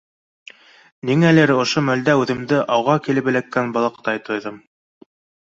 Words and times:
Ниңәлер 1.09 1.53
ошо 1.65 1.83
мәлдә 1.89 2.15
үҙемде 2.21 2.63
ауға 2.79 2.97
килеп 3.09 3.29
эләккән 3.33 3.73
балыҡтай 3.77 4.27
тойҙом. 4.31 4.59